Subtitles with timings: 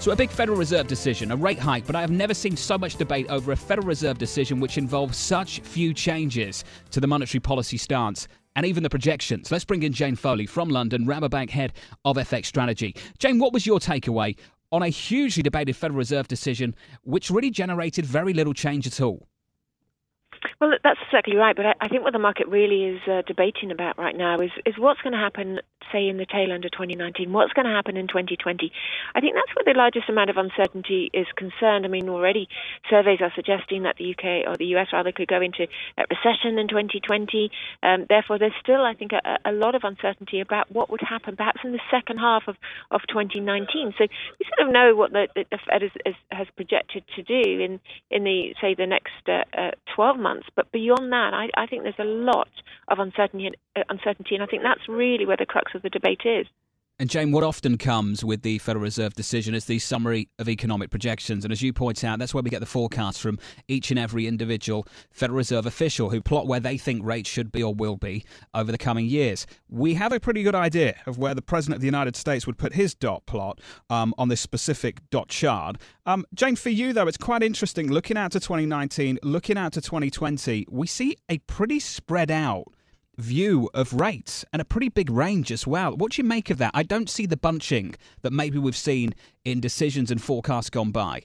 [0.00, 2.78] So, a big Federal Reserve decision, a rate hike, but I have never seen so
[2.78, 7.40] much debate over a Federal Reserve decision which involves such few changes to the monetary
[7.40, 9.52] policy stance and even the projections.
[9.52, 11.74] Let's bring in Jane Foley from London, Rabobank head
[12.06, 12.96] of FX strategy.
[13.18, 14.38] Jane, what was your takeaway
[14.72, 19.28] on a hugely debated Federal Reserve decision which really generated very little change at all?
[20.60, 21.54] Well, that's exactly right.
[21.54, 24.74] But I, think what the market really is uh, debating about right now is, is
[24.78, 25.60] what's going to happen,
[25.92, 27.32] say, in the tail end of 2019.
[27.32, 28.72] What's going to happen in 2020?
[29.14, 31.84] I think that's where the largest amount of uncertainty is concerned.
[31.84, 32.48] I mean, already
[32.88, 35.66] surveys are suggesting that the UK or the US rather could go into
[35.98, 37.50] a recession in 2020.
[37.82, 41.36] Um, therefore, there's still, I think, a, a, lot of uncertainty about what would happen
[41.36, 42.56] perhaps in the second half of,
[42.90, 43.94] of 2019.
[43.98, 44.06] So
[44.38, 47.80] we sort of know what the, the, Fed is, is, has projected to do in,
[48.10, 50.46] in the, say, the next uh, uh, 12 months.
[50.54, 52.48] But beyond that, I, I think there's a lot
[52.88, 56.22] of uncertainty, uh, uncertainty, and I think that's really where the crux of the debate
[56.24, 56.46] is.
[57.00, 60.90] And Jane, what often comes with the Federal Reserve decision is the summary of economic
[60.90, 61.46] projections.
[61.46, 64.26] And as you point out, that's where we get the forecasts from each and every
[64.26, 68.26] individual Federal Reserve official who plot where they think rates should be or will be
[68.52, 69.46] over the coming years.
[69.70, 72.58] We have a pretty good idea of where the President of the United States would
[72.58, 75.76] put his dot plot um, on this specific dot chart.
[76.04, 79.80] Um, Jane, for you, though, it's quite interesting looking out to 2019, looking out to
[79.80, 82.66] 2020, we see a pretty spread out
[83.20, 85.96] view of rates and a pretty big range as well.
[85.96, 86.72] What do you make of that?
[86.74, 91.22] I don't see the bunching that maybe we've seen in decisions and forecasts gone by.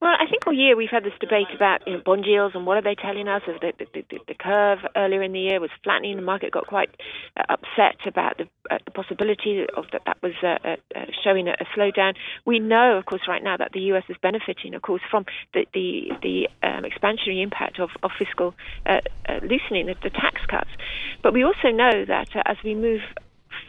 [0.00, 2.66] Well, I think all year we've had this debate about you know, bond yields and
[2.66, 3.40] what are they telling us.
[3.46, 6.16] The, the, the, the curve earlier in the year was flattening.
[6.16, 6.90] The market got quite
[7.38, 11.48] uh, upset about the, uh, the possibility of that that was uh, uh, uh showing
[11.48, 12.14] a, a, slowdown.
[12.44, 14.04] We know, of course, right now that the U.S.
[14.10, 18.54] is benefiting, of course, from the the, the um, expansionary impact of, of fiscal
[18.84, 19.00] uh,
[19.42, 20.70] loosening, the, the, tax cuts.
[21.22, 23.00] But we also know that as we move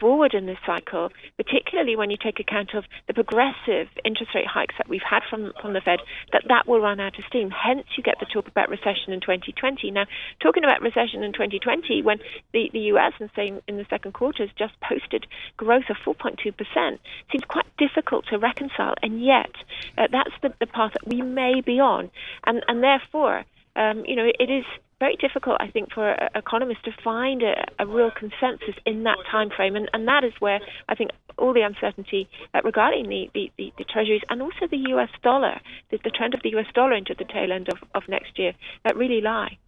[0.00, 4.74] forward in this cycle, particularly when you take account of the progressive interest rate hikes
[4.78, 6.00] that we've had from, from the Fed,
[6.32, 7.50] that that will run out of steam.
[7.50, 9.90] Hence, you get the talk about recession in 2020.
[9.90, 10.06] Now,
[10.40, 12.18] talking about recession in 2020, when
[12.52, 15.26] the, the US, and say in the second quarter, has just posted
[15.56, 16.98] growth of 4.2%,
[17.32, 18.94] seems quite difficult to reconcile.
[19.02, 19.52] And yet,
[19.98, 22.10] uh, that's the, the path that we may be on.
[22.44, 23.44] And, and therefore,
[23.76, 24.64] um, you know, it is
[24.98, 29.50] very difficult, I think, for economists to find a, a, real consensus in that time
[29.54, 33.52] frame, and, and that is where I think all the uncertainty uh, regarding the, the,
[33.58, 35.10] the, the, treasuries and also the U.S.
[35.22, 36.66] dollar, the, the, trend of the U.S.
[36.74, 38.52] dollar into the tail end of, of next year,
[38.84, 39.58] that really lie.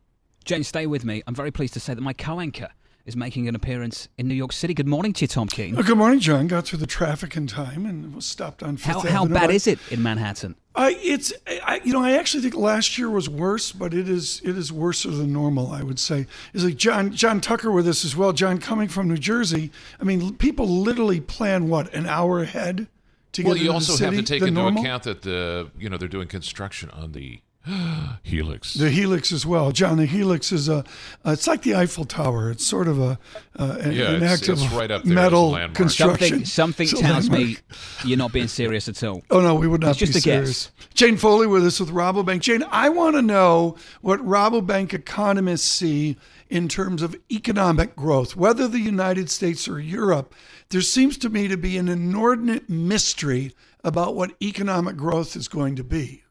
[0.44, 1.22] Jane, stay with me.
[1.26, 2.70] I'm very pleased to say that my co-anchor
[3.08, 4.74] is making an appearance in New York City.
[4.74, 5.76] Good morning to you, Tom Keene.
[5.76, 6.46] Uh, good morning, John.
[6.46, 9.12] Got through the traffic in time and was stopped on Fifth How, Avenue.
[9.12, 10.54] how bad is it in Manhattan?
[10.74, 14.42] I, it's I, you know I actually think last year was worse, but it is
[14.44, 15.72] it is worse than normal.
[15.72, 18.32] I would say is like John John Tucker with us as well.
[18.32, 19.72] John coming from New Jersey.
[19.98, 22.86] I mean, people literally plan what an hour ahead
[23.32, 23.60] to well, get.
[23.60, 24.82] Well, you also have to take into normal?
[24.82, 27.40] account that the you know they're doing construction on the
[28.22, 28.74] Helix.
[28.74, 29.98] The Helix as well, John.
[29.98, 30.78] The Helix is a.
[31.24, 32.50] Uh, it's like the Eiffel Tower.
[32.50, 33.18] It's sort of a
[33.58, 36.44] uh, an, yeah, an it's, active it's right up metal construction.
[36.44, 37.58] Something, something tells me
[38.04, 39.22] you're not being serious at all.
[39.30, 40.70] Oh no, we would not it's just be a serious.
[40.78, 40.88] Guess.
[40.94, 42.40] Jane Foley with us with Rabobank.
[42.40, 46.16] Jane, I want to know what Rabobank economists see
[46.48, 50.34] in terms of economic growth, whether the United States or Europe.
[50.70, 53.54] There seems to me to be an inordinate mystery
[53.84, 56.24] about what economic growth is going to be.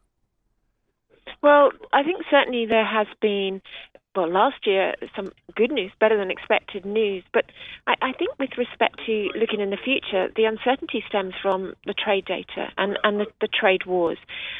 [1.42, 3.62] Well, I think certainly there has been
[4.16, 7.22] well, last year, some good news, better than expected news.
[7.32, 7.44] But
[7.86, 11.94] I, I, think with respect to looking in the future, the uncertainty stems from the
[11.94, 14.18] trade data and, and the, the trade wars.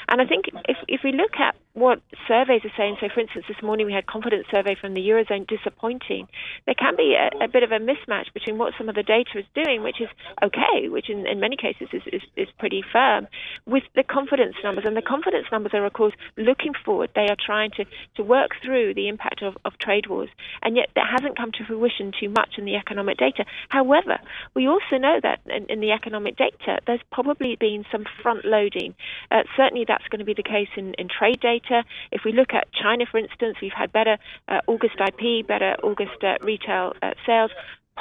[0.09, 3.45] And I think if, if we look at what surveys are saying, so for instance,
[3.49, 6.27] this morning we had confidence survey from the Eurozone disappointing,
[6.67, 9.39] there can be a, a bit of a mismatch between what some of the data
[9.39, 10.09] is doing, which is
[10.43, 13.27] okay, which in, in many cases is, is, is pretty firm,
[13.67, 14.85] with the confidence numbers.
[14.87, 17.11] And the confidence numbers are, of course, looking forward.
[17.15, 17.85] They are trying to,
[18.17, 20.29] to work through the impact of, of trade wars.
[20.63, 23.45] And yet that hasn't come to fruition too much in the economic data.
[23.69, 24.19] However,
[24.55, 28.95] we also know that in, in the economic data, there's probably been some front loading.
[29.31, 31.85] Uh, certainly that's going to be the case in, in trade data.
[32.11, 34.19] If we look at China, for instance, we've had better
[34.49, 37.51] uh, August IP, better August uh, retail uh, sales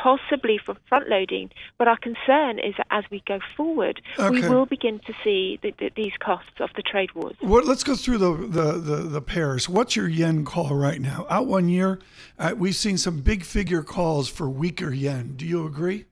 [0.01, 1.49] possibly from front loading.
[1.77, 4.29] But our concern is that as we go forward, okay.
[4.29, 7.35] we will begin to see the, the, these costs of the trade wars.
[7.41, 9.67] Well, let's go through the, the, the, the, pairs.
[9.67, 11.25] What's your yen call right now?
[11.29, 11.99] Out one year,
[12.39, 15.33] uh, we've seen some big figure calls for weaker yen.
[15.35, 16.05] Do you agree?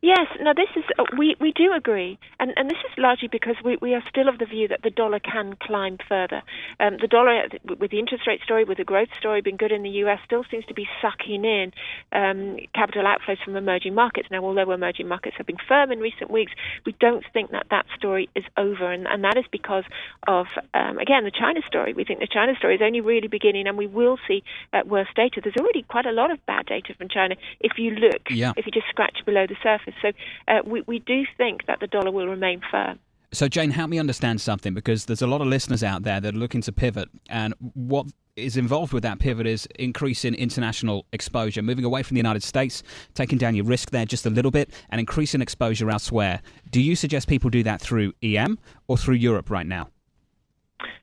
[0.00, 3.56] Yes, now this is uh, we we do agree, and and this is largely because
[3.64, 6.42] we we are still of the view that the dollar can climb further.
[6.80, 7.48] Um, the dollar,
[7.78, 10.44] with the interest rate story, with the growth story being good in the U.S., still
[10.50, 11.72] seems to be sucking in
[12.12, 14.28] um, capital outflows from emerging markets.
[14.30, 16.52] Now, although emerging markets have been firm in recent weeks,
[16.86, 19.84] we don't think that that story is over, and and that is because
[20.26, 21.92] of um, again the China story.
[21.92, 24.42] We think the China story is only really beginning, and we will see
[24.72, 25.40] uh, worse data.
[25.42, 28.52] There's already quite a lot of bad data from China if you look, yeah.
[28.56, 29.94] if you just scratch below the surface surface.
[30.02, 30.12] So
[30.48, 32.98] uh, we, we do think that the dollar will remain firm.
[33.32, 36.34] So, Jane, help me understand something because there's a lot of listeners out there that
[36.34, 38.06] are looking to pivot, and what
[38.36, 42.82] is involved with that pivot is increasing international exposure, moving away from the United States,
[43.14, 46.42] taking down your risk there just a little bit, and increasing exposure elsewhere.
[46.70, 49.88] Do you suggest people do that through EM or through Europe right now?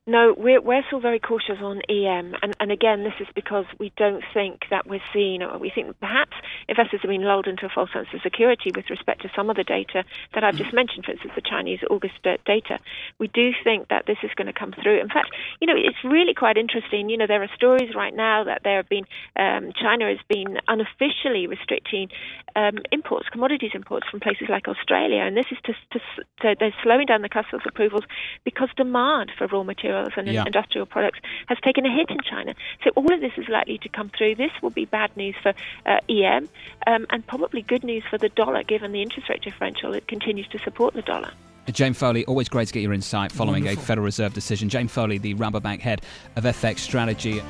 [0.06, 2.34] No, we're, we're still very cautious on EM.
[2.42, 5.98] And, and again, this is because we don't think that we're seeing, or we think
[6.00, 6.32] perhaps
[6.68, 9.56] investors have been lulled into a false sense of security with respect to some of
[9.56, 12.78] the data that I've just mentioned, for instance, the Chinese August data.
[13.18, 15.00] We do think that this is going to come through.
[15.00, 15.30] In fact,
[15.60, 17.08] you know, it's really quite interesting.
[17.08, 19.04] You know, there are stories right now that there have been,
[19.36, 22.08] um, China has been unofficially restricting
[22.56, 25.22] um, imports, commodities imports from places like Australia.
[25.22, 25.98] And this is to, to,
[26.40, 28.04] to, they're slowing down the customs approvals
[28.44, 30.44] because demand for raw materials and yeah.
[30.44, 32.54] industrial products has taken a hit in China.
[32.84, 34.36] So all of this is likely to come through.
[34.36, 35.54] This will be bad news for
[35.86, 36.48] uh, EM
[36.86, 39.94] um, and probably good news for the dollar, given the interest rate differential.
[39.94, 41.30] It continues to support the dollar.
[41.70, 43.82] Jane Foley, always great to get your insight following Wonderful.
[43.82, 44.68] a Federal Reserve decision.
[44.68, 46.02] Jane Foley, the Rabobank head
[46.36, 47.40] of FX strategy.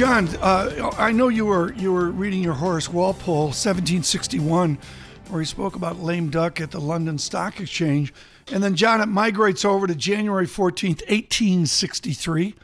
[0.00, 4.78] John, uh, I know you were you were reading your Horace Walpole, 1761,
[5.28, 8.14] where he spoke about lame duck at the London Stock Exchange,
[8.50, 12.54] and then John it migrates over to January 14th, 1863,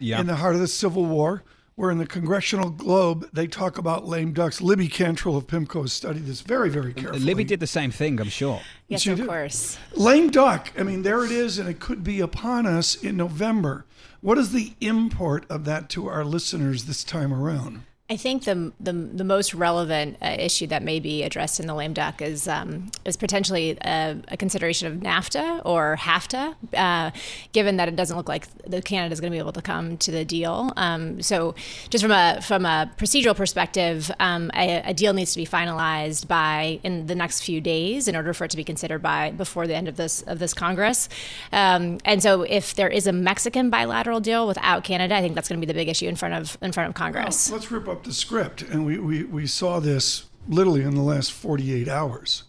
[0.00, 0.18] yeah.
[0.18, 1.44] in the heart of the Civil War,
[1.76, 4.60] where in the Congressional Globe they talk about lame ducks.
[4.60, 7.20] Libby Cantrill of PIMCO has studied this very very carefully.
[7.20, 8.60] Libby did the same thing, I'm sure.
[8.88, 9.28] Yes, of did.
[9.28, 9.78] course.
[9.94, 10.72] Lame duck.
[10.76, 13.84] I mean, there it is, and it could be upon us in November.
[14.22, 17.82] What is the import of that to our listeners this time around?
[18.12, 21.74] I think the the, the most relevant uh, issue that may be addressed in the
[21.74, 27.10] lame duck is um, is potentially a, a, consideration of NAFTA or HAFTA, uh,
[27.52, 29.96] given that it doesn't look like the Canada is going to be able to come
[29.96, 30.74] to the deal.
[30.76, 31.54] Um, so,
[31.88, 36.28] just from a from a procedural perspective, um, a, a, deal needs to be finalized
[36.28, 39.66] by in the next few days in order for it to be considered by before
[39.66, 41.08] the end of this of this Congress.
[41.50, 45.48] Um, and so, if there is a Mexican bilateral deal without Canada, I think that's
[45.48, 47.48] going to be the big issue in front of in front of Congress.
[47.48, 51.02] Well, let's rip up the script, and we, we, we saw this literally in the
[51.02, 52.44] last 48 hours.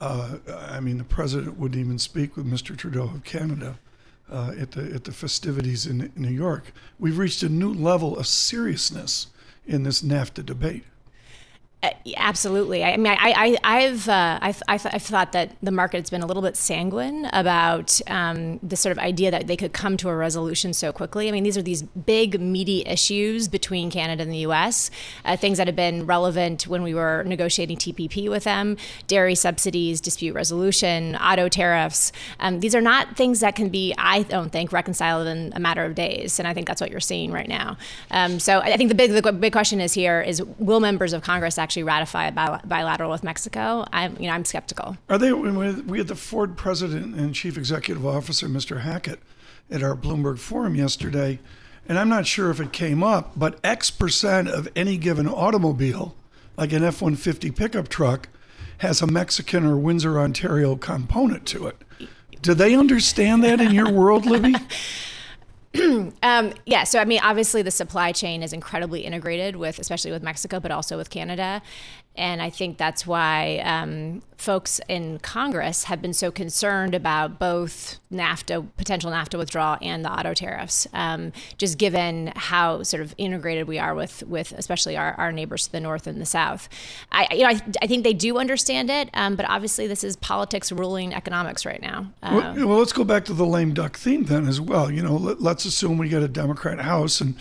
[0.00, 2.76] Uh, I mean, the president wouldn't even speak with Mr.
[2.76, 3.78] Trudeau of Canada
[4.30, 6.72] uh, at the at the festivities in New York.
[6.98, 9.28] We've reached a new level of seriousness
[9.66, 10.84] in this NAFTA debate.
[11.82, 12.82] Uh, absolutely.
[12.82, 16.42] I mean, I, I, have uh, I've, I've, thought that the market's been a little
[16.42, 20.72] bit sanguine about um, the sort of idea that they could come to a resolution
[20.72, 21.28] so quickly.
[21.28, 24.90] I mean, these are these big, meaty issues between Canada and the U.S.,
[25.26, 30.00] uh, things that have been relevant when we were negotiating TPP with them, dairy subsidies,
[30.00, 32.10] dispute resolution, auto tariffs.
[32.40, 35.84] Um, these are not things that can be, I don't think, reconciled in a matter
[35.84, 36.38] of days.
[36.38, 37.76] And I think that's what you're seeing right now.
[38.10, 41.22] Um, so I think the big, the big question is here is will members of
[41.22, 42.32] Congress actually ratify a
[42.64, 44.96] bilateral with Mexico, I'm you know I'm skeptical.
[45.08, 45.32] Are they?
[45.32, 48.82] We had the Ford president and chief executive officer, Mr.
[48.82, 49.18] Hackett,
[49.68, 51.40] at our Bloomberg forum yesterday,
[51.88, 56.14] and I'm not sure if it came up, but X percent of any given automobile,
[56.56, 58.28] like an F-150 pickup truck,
[58.78, 61.82] has a Mexican or Windsor, Ontario component to it.
[62.42, 64.54] Do they understand that in your world, Libby?
[66.22, 70.22] um, yeah, so I mean, obviously, the supply chain is incredibly integrated with, especially with
[70.22, 71.62] Mexico, but also with Canada.
[72.16, 77.98] And I think that's why um, folks in Congress have been so concerned about both
[78.12, 83.66] NAFTA, potential NAFTA withdrawal, and the auto tariffs, um, just given how sort of integrated
[83.66, 86.68] we are with, with especially our, our neighbors to the north and the south.
[87.12, 90.16] I, you know, I, I think they do understand it, um, but obviously this is
[90.16, 92.12] politics ruling economics right now.
[92.22, 94.90] Uh, well, well, let's go back to the lame duck theme then as well.
[94.90, 97.34] You know, let, let's assume we get a Democrat House and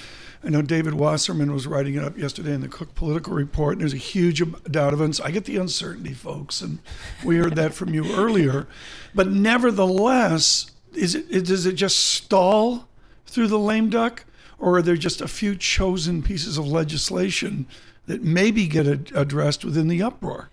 [0.45, 3.81] I know David Wasserman was writing it up yesterday in the Cook Political Report, and
[3.81, 5.19] there's a huge doubt of it.
[5.19, 6.77] I get the uncertainty, folks, and
[7.23, 8.67] We heard that from you earlier.
[9.15, 12.87] But nevertheless, is it, does it just stall
[13.25, 14.25] through the lame duck?
[14.59, 17.65] Or are there just a few chosen pieces of legislation
[18.05, 20.51] that maybe get addressed within the uproar?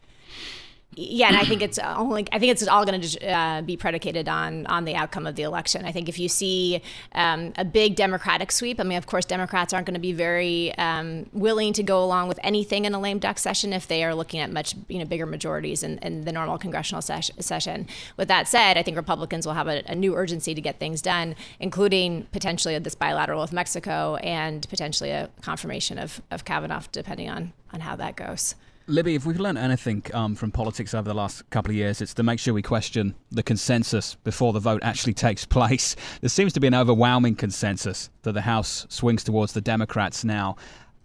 [0.95, 4.29] Yeah, and I think it's only I think it's all going to uh, be predicated
[4.29, 5.87] on on the outcome of the election.
[5.87, 6.83] I think if you see
[7.15, 10.77] um, a big Democratic sweep, I mean, of course, Democrats aren't going to be very
[10.77, 14.15] um, willing to go along with anything in a lame duck session if they are
[14.15, 17.87] looking at much you know bigger majorities in, in the normal congressional ses- session.
[18.19, 21.01] With that said, I think Republicans will have a, a new urgency to get things
[21.01, 27.31] done, including potentially this bilateral with Mexico and potentially a confirmation of of Kavanaugh, depending
[27.31, 28.57] on on how that goes.
[28.87, 32.15] Libby, if we've learned anything um, from politics over the last couple of years, it's
[32.15, 35.95] to make sure we question the consensus before the vote actually takes place.
[36.21, 40.57] There seems to be an overwhelming consensus that the House swings towards the Democrats now.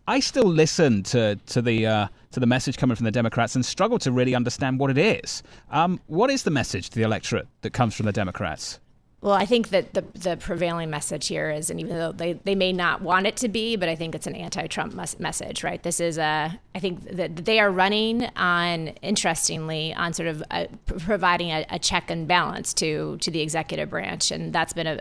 [0.08, 3.66] I still listen to to the uh, to the message coming from the Democrats and
[3.66, 5.44] struggle to really understand what it is.
[5.70, 8.80] Um, what is the message to the electorate that comes from the Democrats?
[9.28, 12.56] Well, I think that the, the prevailing message here is, and even though they, they
[12.56, 15.84] may not want it to be, but I think it's an anti-Trump mes- message, right?
[15.84, 20.70] This is a, I think that they are running on, interestingly, on sort of a,
[20.86, 25.00] providing a, a, check and balance to to the executive branch, and that's been a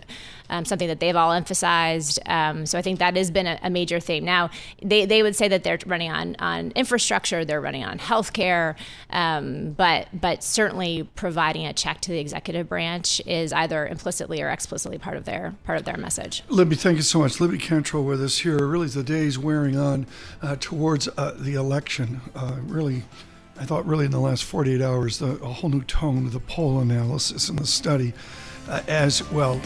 [0.49, 2.18] um, something that they've all emphasized.
[2.26, 4.25] Um, so I think that has been a, a, major theme.
[4.25, 4.50] Now,
[4.83, 8.75] they, they would say that they're running on on infrastructure, they're running on healthcare,
[9.11, 13.85] um, but but certainly providing a check to the executive branch is either
[14.17, 16.43] implicitly or explicitly part of their part of their message.
[16.49, 17.39] Libby, thank you so much.
[17.39, 18.67] Libby Cantrill with us here.
[18.67, 20.07] Really, the days wearing on
[20.41, 22.21] uh, towards uh, the election.
[22.35, 23.03] Uh, really.
[23.59, 26.41] I thought really in the last 48 hours, the, a whole new tone of the
[26.41, 28.13] poll analysis and the study
[28.69, 29.59] uh, as well.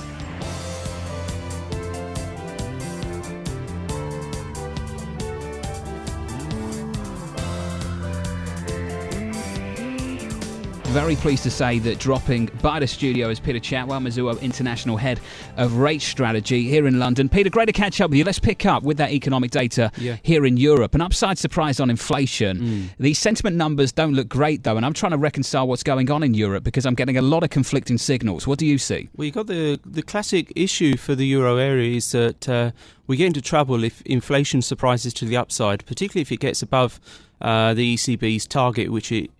[10.91, 15.21] Very pleased to say that dropping by the studio is Peter Chatwell, Mizuho International Head
[15.57, 17.29] of Rate Strategy here in London.
[17.29, 18.25] Peter, great to catch up with you.
[18.25, 20.17] Let's pick up with that economic data yeah.
[20.25, 20.97] here in Europe.
[20.97, 22.59] An upside surprise on inflation.
[22.59, 22.89] Mm.
[22.99, 26.25] These sentiment numbers don't look great, though, and I'm trying to reconcile what's going on
[26.25, 28.49] in Europe because I'm getting a lot of conflicting signals.
[28.49, 29.09] What do you see?
[29.15, 32.73] Well, you've got the, the classic issue for the euro area is that uh,
[33.07, 36.99] we get into trouble if inflation surprises to the upside, particularly if it gets above
[37.41, 39.31] uh, the ECB's target, which it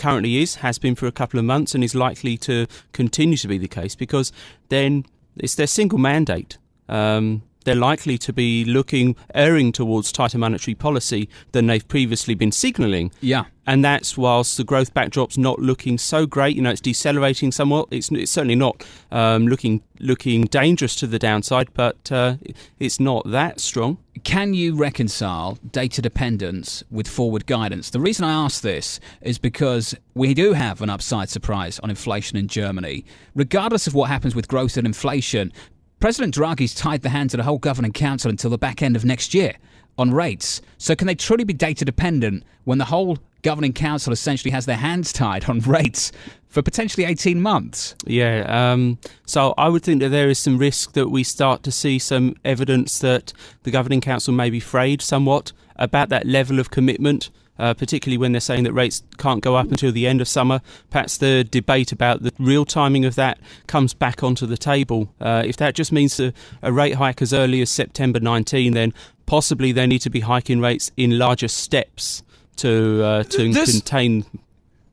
[0.00, 3.46] currently is, has been for a couple of months, and is likely to continue to
[3.46, 4.32] be the case because
[4.68, 5.04] then
[5.36, 6.58] it's their single mandate.
[6.88, 12.52] Um, they're likely to be looking, erring towards tighter monetary policy than they've previously been
[12.52, 13.12] signalling.
[13.20, 13.44] Yeah.
[13.66, 16.56] And that's whilst the growth backdrop's not looking so great.
[16.56, 17.88] You know, it's decelerating somewhat.
[17.90, 22.36] It's, it's certainly not um, looking looking dangerous to the downside, but uh,
[22.78, 23.98] it's not that strong.
[24.24, 27.90] Can you reconcile data dependence with forward guidance?
[27.90, 32.38] The reason I ask this is because we do have an upside surprise on inflation
[32.38, 33.04] in Germany.
[33.34, 35.52] Regardless of what happens with growth and inflation,
[36.00, 39.04] President Draghi's tied the hands of the whole governing council until the back end of
[39.04, 39.52] next year
[39.98, 40.62] on rates.
[40.78, 44.76] So can they truly be data dependent when the whole governing council essentially has their
[44.76, 46.10] hands tied on rates
[46.48, 47.94] for potentially 18 months?
[48.06, 51.70] Yeah, um, so I would think that there is some risk that we start to
[51.70, 56.70] see some evidence that the governing council may be frayed somewhat about that level of
[56.70, 57.28] commitment
[57.60, 60.62] uh, particularly when they're saying that rates can't go up until the end of summer.
[60.88, 65.12] Perhaps the debate about the real timing of that comes back onto the table.
[65.20, 68.94] Uh, if that just means a, a rate hike as early as September 19, then
[69.26, 72.22] possibly they need to be hiking rates in larger steps
[72.56, 74.24] to uh, to this, contain.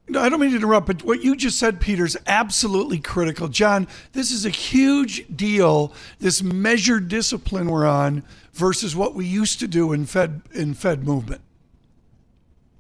[0.10, 3.48] No, I don't mean to interrupt, but what you just said, Peter, is absolutely critical.
[3.48, 5.94] John, this is a huge deal.
[6.20, 11.06] This measured discipline we're on versus what we used to do in Fed in Fed
[11.06, 11.42] movement.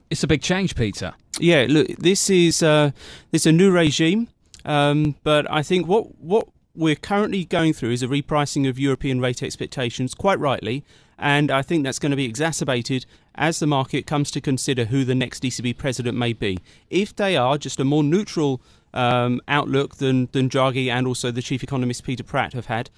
[0.09, 1.13] It's a big change, Peter.
[1.39, 2.91] Yeah, look, this is uh,
[3.31, 4.29] this is a new regime,
[4.65, 9.19] um, but I think what what we're currently going through is a repricing of European
[9.19, 10.85] rate expectations, quite rightly,
[11.17, 15.03] and I think that's going to be exacerbated as the market comes to consider who
[15.03, 16.59] the next ECB president may be.
[16.89, 18.61] If they are just a more neutral
[18.93, 22.89] um, outlook than than Draghi and also the chief economist Peter Praet have had,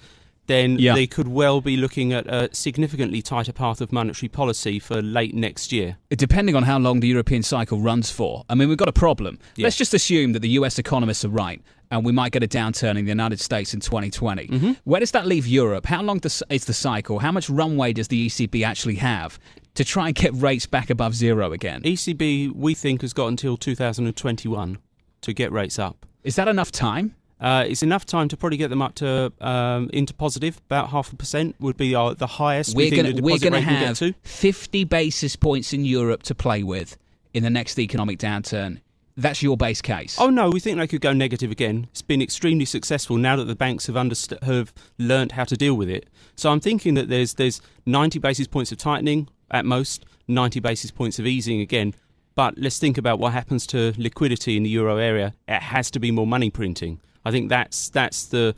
[0.50, 0.94] then yeah.
[0.94, 5.34] they could well be looking at a significantly tighter path of monetary policy for late
[5.34, 5.98] next year.
[6.10, 8.44] Depending on how long the European cycle runs for.
[8.48, 9.38] I mean, we've got a problem.
[9.56, 9.64] Yeah.
[9.64, 12.96] Let's just assume that the US economists are right and we might get a downturn
[12.96, 14.46] in the United States in 2020.
[14.46, 14.72] Mm-hmm.
[14.84, 15.86] Where does that leave Europe?
[15.86, 17.18] How long is the cycle?
[17.18, 19.38] How much runway does the ECB actually have
[19.74, 21.82] to try and get rates back above zero again?
[21.82, 24.78] ECB, we think, has got until 2021
[25.22, 26.06] to get rates up.
[26.22, 27.16] Is that enough time?
[27.40, 30.58] Uh, it's enough time to probably get them up to um, into positive.
[30.66, 34.84] About half a percent would be our, the highest we're we going to have 50
[34.84, 36.98] basis points in Europe to play with
[37.32, 38.80] in the next economic downturn.
[39.16, 40.16] That's your base case.
[40.18, 41.88] Oh no, we think they could go negative again.
[41.90, 45.74] It's been extremely successful now that the banks have underst- have learned how to deal
[45.74, 46.08] with it.
[46.36, 50.90] So I'm thinking that there's there's 90 basis points of tightening at most, 90 basis
[50.90, 51.94] points of easing again.
[52.34, 55.34] But let's think about what happens to liquidity in the euro area.
[55.48, 57.00] It has to be more money printing.
[57.24, 58.54] I think that's that's the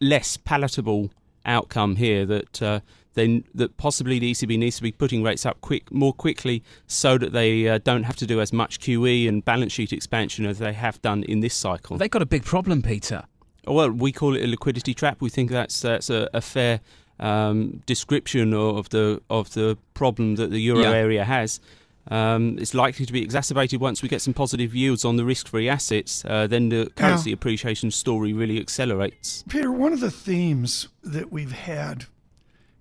[0.00, 1.10] less palatable
[1.46, 2.26] outcome here.
[2.26, 2.80] That uh,
[3.14, 7.18] then that possibly the ECB needs to be putting rates up quick more quickly so
[7.18, 10.58] that they uh, don't have to do as much QE and balance sheet expansion as
[10.58, 11.96] they have done in this cycle.
[11.98, 13.24] They've got a big problem, Peter.
[13.66, 15.20] Well, we call it a liquidity trap.
[15.20, 16.80] We think that's that's a, a fair
[17.20, 20.90] um, description of the of the problem that the euro Yeah.
[20.92, 21.60] area has.
[22.08, 25.68] Um, it's likely to be exacerbated once we get some positive yields on the risk-free
[25.68, 26.24] assets.
[26.24, 29.44] Uh, then the currency appreciation story really accelerates.
[29.48, 32.06] Peter, one of the themes that we've had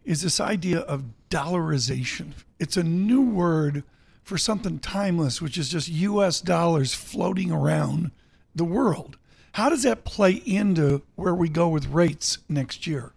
[0.04, 2.32] is this idea of dollarization.
[2.60, 3.84] It's a new word
[4.24, 8.12] for something timeless, which is just US dollars floating around
[8.56, 9.18] the world.
[9.54, 13.14] How does that play into where we go with rates next year?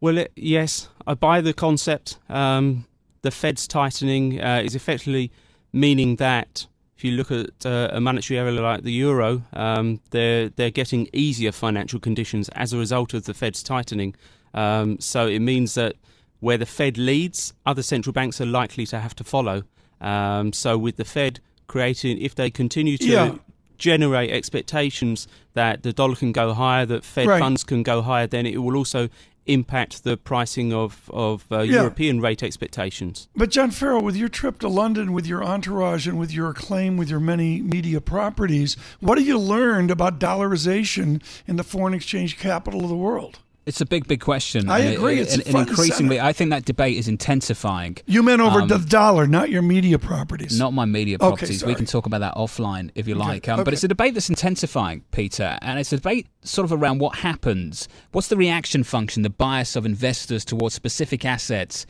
[0.00, 2.18] Well, it, yes, I buy the concept.
[2.28, 2.86] Um,
[3.22, 5.30] the Fed's tightening uh, is effectively
[5.72, 10.48] meaning that if you look at uh, a monetary area like the euro, um, they're
[10.48, 14.14] they're getting easier financial conditions as a result of the Fed's tightening.
[14.54, 15.94] Um, so it means that
[16.40, 19.62] where the Fed leads, other central banks are likely to have to follow.
[20.00, 23.34] Um, so with the Fed creating, if they continue to Yeah.
[23.76, 27.38] generate expectations that the dollar can go higher, that Fed Right.
[27.40, 29.08] funds can go higher, then it will also
[29.48, 31.80] impact the pricing of of uh, Yeah.
[31.80, 33.28] European rate expectations.
[33.34, 36.96] But John Ferro, with your trip to London, with your entourage, and with your acclaim
[36.96, 42.38] with your many media properties, what have you learned about dollarization in the foreign exchange
[42.38, 43.40] capital of the world?
[43.68, 44.68] It's a big, big question.
[44.70, 45.18] I and it- agree.
[45.20, 46.28] It's and, and increasingly, center.
[46.28, 47.98] I think that debate is intensifying.
[48.06, 50.58] You meant over Um, the dollar, not your media properties.
[50.58, 51.60] Not my media properties.
[51.60, 51.72] sorry.
[51.72, 53.48] we can talk about that offline if you Okay, like.
[53.48, 53.64] Um, okay.
[53.64, 57.16] But it's a debate that's intensifying, Peter, and it's a debate sort of around what
[57.16, 57.88] happens.
[58.12, 61.84] What's the reaction function, the bias of investors towards specific assets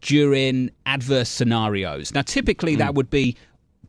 [0.00, 2.12] during adverse scenarios?
[2.14, 2.78] Now, typically Hmm.
[2.80, 3.36] that would be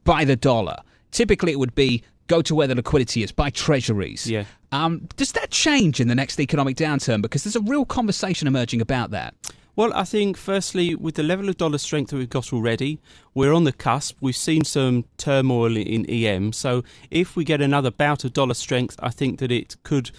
[0.04, 0.78] by the dollar.
[1.12, 4.30] Typically, it would be go to where the liquidity is, buy treasuries.
[4.30, 4.46] Yeah.
[4.72, 7.22] Um, does that change in the next economic downturn?
[7.22, 9.34] Because there's a real conversation emerging about that.
[9.78, 13.00] Well, I think firstly, with the level of dollar strength that we've got already,
[13.34, 14.16] we're on the cusp.
[14.22, 18.96] We've seen some turmoil in EM, so if we get another bout of dollar strength,
[19.00, 20.12] I think that it could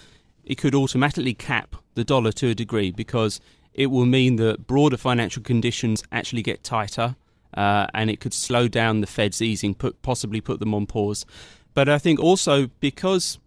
[0.45, 3.41] it could automatically cap the dollar to a degree because
[3.73, 7.15] it will mean that broader financial conditions actually get tighter,
[7.55, 11.25] uh, and it could slow down the Fed's easing, put possibly put them on pause.
[11.77, 13.37] But I think also because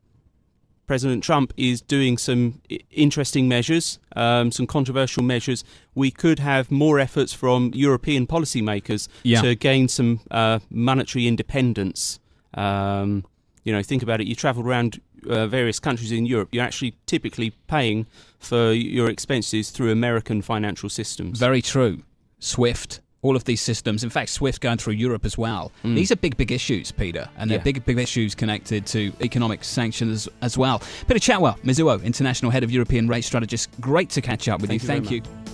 [0.87, 2.63] President Trump is doing some
[2.93, 5.65] interesting measures, um, some controversial measures.
[5.97, 9.43] We could have more efforts from European policymakers Yeah.
[9.43, 12.21] to gain some uh, monetary independence.
[12.55, 13.25] Um,
[13.65, 14.29] you know, think about it.
[14.29, 16.51] You travel around uh, various countries in Europe.
[16.53, 18.07] You're actually typically paying
[18.39, 21.41] for your expenses through American financial systems.
[21.41, 22.05] Very true.
[22.39, 24.03] Swift, all of these systems.
[24.03, 25.73] In fact, Swift going through Europe as well.
[25.83, 25.95] Hmm.
[25.95, 27.65] These are big, big issues, Peter, and they're Yeah.
[27.65, 30.83] big, big issues connected to economic sanctions as well.
[31.07, 33.69] Peter Chatwell, Mizuho, International Head of European Rate Strategist.
[33.81, 34.89] Great to catch up with Thank you.
[34.89, 35.51] you very Thank you.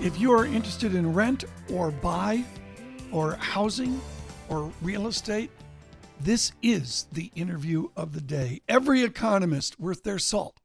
[0.00, 2.44] If you are interested in rent or buy
[3.10, 4.00] or housing
[4.48, 5.50] or real estate,
[6.20, 8.60] this is the interview of the day.
[8.68, 10.60] Every economist worth their salt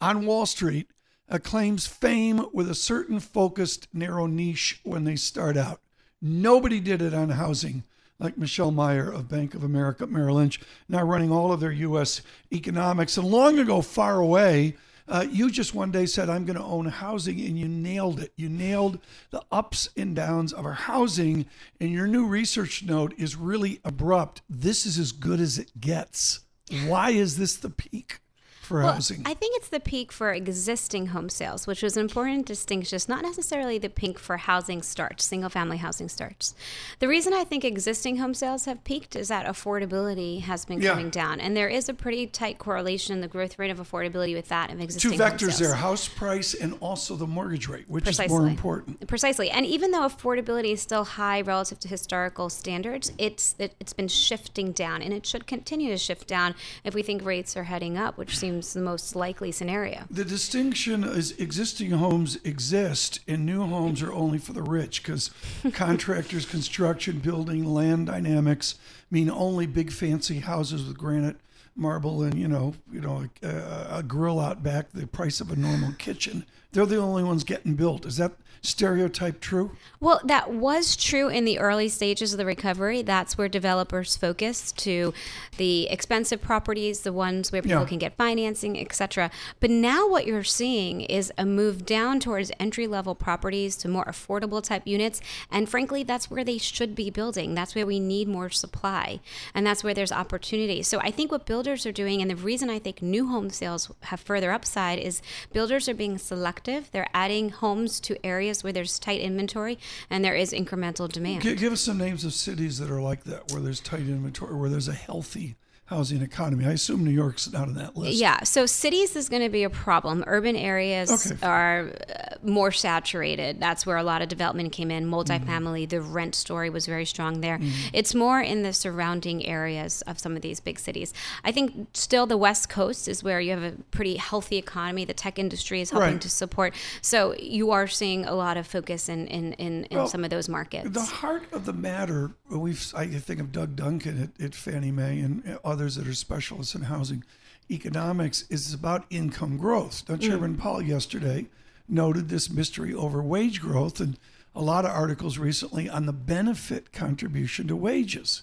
[0.00, 0.90] on Wall Street
[1.28, 5.80] acclaims fame with a certain focused, narrow niche when they start out.
[6.20, 7.84] Nobody did it on housing
[8.18, 12.22] like Michelle Meyer of Bank of America Merrill Lynch, now running all of their U.S.
[12.52, 13.16] economics.
[13.16, 14.76] And long ago, far away,
[15.08, 18.32] uh, you just one day said, I'm going to own housing, and you nailed it.
[18.36, 18.98] You nailed
[19.30, 21.46] the ups and downs of our housing.
[21.80, 24.42] And your new research note is really abrupt.
[24.48, 26.40] This is as good as it gets.
[26.86, 28.20] Why is this the peak
[28.66, 29.22] for Well, housing?
[29.24, 32.96] I think it's the peak for existing home sales, which was an important distinction.
[32.96, 36.54] It's not necessarily the peak for housing starts, single family housing starts.
[36.98, 40.90] The reason I think existing home sales have peaked is that affordability has been Yeah.
[40.90, 41.40] coming down.
[41.40, 44.70] And there is a pretty tight correlation in the growth rate of affordability with that
[44.70, 48.18] of Two existing home vectors there house price and also the mortgage rate, which is
[48.28, 49.06] more important.
[49.06, 53.92] Precisely, and even though affordability is still high relative to historical standards, it's it, it's
[53.92, 57.64] been shifting down, and it should continue to shift down if we think rates are
[57.64, 60.04] heading up, which seems the most likely scenario.
[60.10, 65.30] The distinction is existing homes exist and new homes are only for the rich because
[65.72, 68.76] contractors, construction, building, land dynamics
[69.10, 71.36] mean only big fancy houses with granite
[71.76, 75.50] marble and you know, you know, a, uh, a grill out back, the price of
[75.50, 76.44] a normal kitchen.
[76.72, 78.06] They're the only ones getting built.
[78.06, 78.32] Is that
[78.66, 79.72] stereotype true?
[80.00, 83.00] Well, that was true in the early stages of the recovery.
[83.02, 85.14] That's where developers focused to
[85.56, 87.88] the expensive properties, the ones where people Yeah.
[87.88, 89.30] can get financing, etc.
[89.60, 94.04] But now what you're seeing is a move down towards entry level properties to more
[94.04, 95.20] affordable type units.
[95.50, 97.54] And frankly, that's where they should be building.
[97.54, 99.20] That's where we need more supply.
[99.54, 100.82] And that's where there's opportunity.
[100.82, 103.90] So I think what builders are doing, and the reason I think new home sales
[104.02, 106.90] have further upside is builders are being selective.
[106.90, 109.78] They're adding homes to areas where there's tight inventory
[110.10, 111.42] and there is incremental demand.
[111.42, 114.54] Gi- give us some names of cities that are like that, where there's tight inventory,
[114.54, 116.64] where there's a healthy housing economy.
[116.66, 118.16] I assume New York's not on that list.
[118.18, 120.24] Yeah, so cities is going to be a problem.
[120.26, 121.46] Urban areas Okay.
[121.46, 123.60] are uh, more saturated.
[123.60, 125.06] That's where a lot of development came in.
[125.06, 125.46] Multifamily,
[125.86, 125.88] Mm-hmm.
[125.90, 127.60] the rent story was very strong there.
[127.92, 131.14] It's more in the surrounding areas of some of these big cities.
[131.44, 135.04] I think still the West Coast is where you have a pretty healthy economy.
[135.04, 136.20] The tech industry is helping Right.
[136.20, 136.74] to support.
[137.00, 140.30] So you are seeing a lot of focus in in, in, in Well, some of
[140.30, 140.90] those markets.
[140.90, 145.20] The heart of the matter, we've I think of Doug Duncan at, at Fannie Mae
[145.20, 147.22] and others that are specialists in housing
[147.70, 150.04] economics, is about income growth.
[150.08, 150.22] Now, hmm.
[150.22, 151.46] Chairman Powell yesterday
[151.86, 154.18] noted this mystery over wage growth and
[154.54, 158.42] a lot of articles recently on the benefit contribution to wages.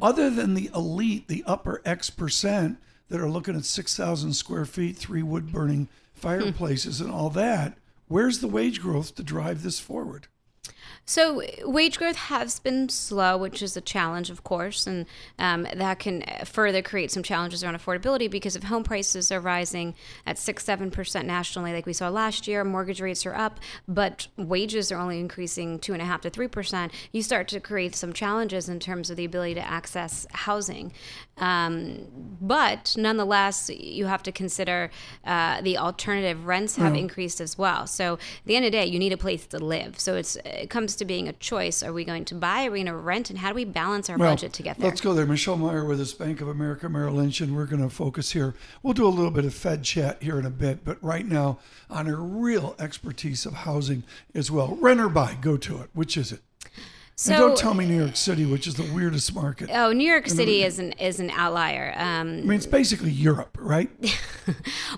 [0.00, 2.78] Other than the elite, the upper X percent
[3.08, 6.20] that are looking at 6,000 square feet, three wood burning hmm.
[6.20, 10.28] fireplaces, and all that, where's the wage growth to drive this forward?
[11.04, 15.06] So wage growth has been slow, which is a challenge, of course, and
[15.38, 19.94] um, that can further create some challenges around affordability because if home prices are rising
[20.24, 24.28] at six, seven percent nationally, like we saw last year, mortgage rates are up, but
[24.36, 26.92] wages are only increasing two and a half to three percent.
[27.12, 30.92] You start to create some challenges in terms of the ability to access housing.
[31.40, 32.06] Um,
[32.40, 34.90] but nonetheless, you have to consider
[35.24, 37.86] uh, the alternative rents have increased as well.
[37.86, 40.00] So at the end of the day, you need a place to live.
[40.00, 42.66] So it's it comes to being a choice: Are we going to buy?
[42.66, 43.30] Are we going to rent?
[43.30, 44.88] And how do we balance our budget to get there?
[44.88, 45.26] Let's go there.
[45.26, 48.54] Michelle Meyer with us, Bank of America Merrill Lynch, and we're going to focus here.
[48.82, 51.58] We'll do a little bit of Fed chat here in a bit, but right now
[51.88, 54.76] on her real expertise of housing as well.
[54.80, 55.90] Rent or buy, go to it.
[55.92, 56.40] Which is it?
[57.20, 59.68] So, and don't tell me New York City, which is the weirdest market.
[59.70, 61.92] Oh, New York City is an is an outlier.
[61.94, 63.90] Um, I mean, it's basically Europe, right?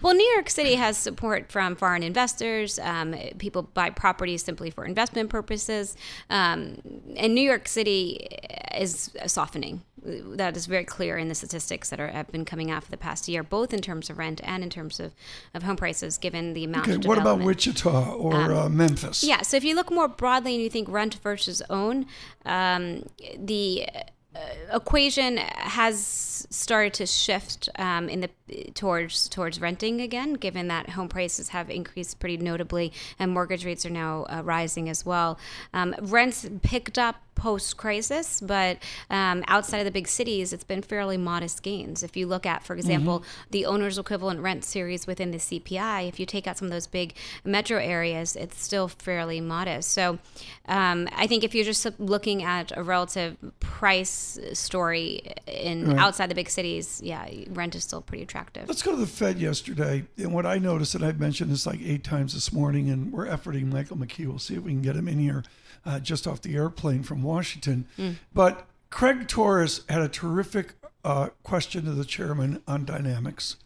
[0.01, 2.79] Well, New York City has support from foreign investors.
[2.79, 5.95] Um, people buy properties simply for investment purposes.
[6.31, 6.79] Um,
[7.17, 8.27] and New York City
[8.75, 9.83] is softening.
[10.05, 12.97] That is very clear in the statistics that are, have been coming out for the
[12.97, 15.13] past year, both in terms of rent and in terms of,
[15.55, 17.41] of home prices, given the amount Okay, of what about.
[17.41, 19.23] Wichita or uh, Memphis?
[19.23, 22.07] Yeah, so if you look more broadly and you think rent versus own,
[22.45, 23.05] um,
[23.39, 23.87] the
[24.35, 24.39] uh,
[24.73, 28.31] equation has started to shift um, in the
[28.75, 33.85] towards towards renting again, given that home prices have increased pretty notably and mortgage rates
[33.85, 35.39] are now uh, rising as well.
[35.75, 38.79] Um, rents picked up post crisis, but
[39.11, 42.03] um, outside of the big cities, it's been fairly modest gains.
[42.03, 46.21] If you look at, for example, the owner's equivalent rent series within the CPI, if
[46.21, 47.15] you take out some of those big
[47.45, 49.91] metro areas, it's still fairly modest.
[49.91, 50.19] So
[50.67, 56.35] um, I think if you're just looking at a relative price story in outside the
[56.35, 58.69] big cities, yeah, rent is still pretty attractive.
[58.69, 60.05] Let's go to the Fed yesterday.
[60.17, 63.27] And what I noticed, and I've mentioned this like eight times this morning, and we're
[63.27, 64.27] efforting Michael McKee.
[64.27, 65.43] We'll see if we can get him in here
[65.85, 67.87] uh, just off the airplane from Washington.
[68.35, 73.57] But Craig Torres had a terrific uh, question to the chairman on dynamics.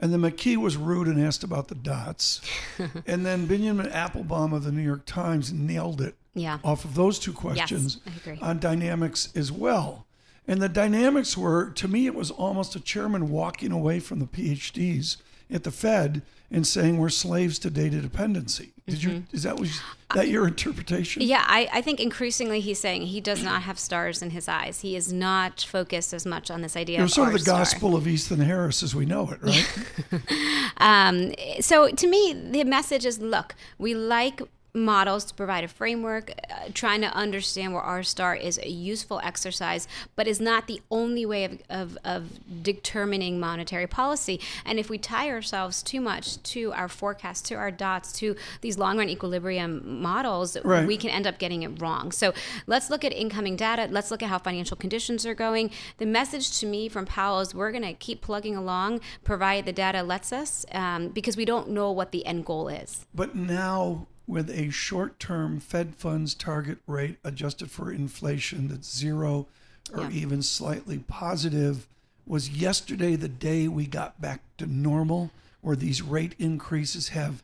[0.00, 2.40] And then McKee was rude and asked about the dots.
[3.06, 6.58] and then Benjamin Appelbaum of the New York Times nailed it Yeah.
[6.64, 8.38] off of those two questions agree.
[8.40, 10.06] on dynamics as well.
[10.48, 14.26] And the dynamics were, to me, it was almost a chairman walking away from the
[14.26, 15.18] PhDs
[15.52, 18.72] at the Fed and saying we're slaves to data dependency.
[18.86, 19.22] Did you?
[19.30, 19.80] Is that was
[20.16, 21.22] that your interpretation?
[21.22, 21.30] Mm-hmm.
[21.30, 24.80] Yeah, I, I think increasingly he's saying he does not have stars in his eyes.
[24.80, 27.38] He is not focused as much on this idea It of was sort of the
[27.40, 27.58] star.
[27.60, 30.22] gospel of Ethan Harris as we know it, right?
[30.78, 34.40] Um, so to me, the message is: look, we like
[34.74, 36.30] models to provide a framework.
[36.30, 40.80] Uh, trying to understand where R star is a useful exercise, but is not the
[40.90, 44.40] only way of, of, of determining monetary policy.
[44.64, 48.78] And if we tie ourselves too much to our forecasts, to our dots, to these
[48.78, 50.86] long run equilibrium models, Right.
[50.86, 52.12] we can end up getting it wrong.
[52.12, 52.32] So
[52.66, 53.88] let's look at incoming data.
[53.90, 55.70] Let's look at how financial conditions are going.
[55.98, 59.72] The message to me from Powell is we're going to keep plugging along, provided the
[59.72, 63.06] data lets us, um, because we don't know what the end goal is.
[63.14, 69.48] But now, with a short term Fed funds target rate adjusted for inflation that's zero
[69.92, 70.10] or Yeah.
[70.10, 71.86] even slightly positive,
[72.26, 77.42] Was yesterday the day we got back to normal, where these rate increases have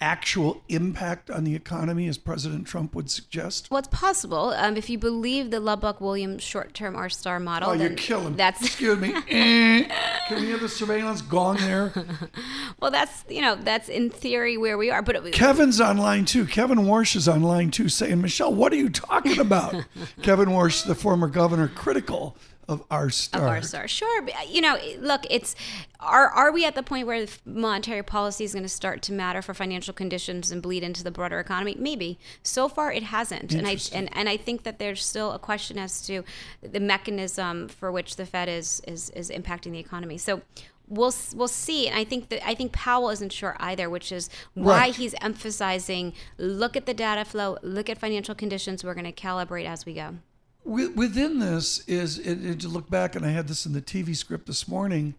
[0.00, 3.70] actual impact on the economy, as President Trump would suggest?
[3.70, 4.48] Well, it's possible.
[4.56, 8.34] Um, if you believe the Laubach Williams short term R star model, Oh, you're killing.
[8.34, 9.14] That's Excuse me.
[9.28, 9.84] Eh.
[10.26, 11.92] Can we have the surveillance gone there?
[12.84, 15.00] well, that's you know that's in theory where we are.
[15.00, 16.44] But it, Kevin's online too.
[16.44, 19.74] Kevin Warsh is online too, saying, Michelle, what are you talking about?
[20.22, 22.36] Kevin Warsh, the former governor, critical
[22.68, 23.42] of R star.
[23.42, 24.20] of R star, sure.
[24.20, 25.56] But, you know, look, it's
[25.98, 29.40] are are we at the point where monetary policy is going to start to matter
[29.40, 31.76] for financial conditions and bleed into the broader economy?
[31.78, 32.18] Maybe.
[32.42, 35.78] So far, it hasn't, and I and, and I think that there's still a question
[35.78, 36.22] as to
[36.60, 40.18] the mechanism for which the Fed is is is impacting the economy.
[40.18, 40.42] So
[40.88, 41.88] we'll we'll see.
[41.88, 44.94] And I think that I think Powell isn't sure either, which is why Right.
[44.94, 48.84] he's emphasizing look at the data flow, look at financial conditions.
[48.84, 50.16] We're going to calibrate as we go.
[50.64, 54.66] Within this is, to look back, and I had this in the TV script this
[54.66, 55.14] morning,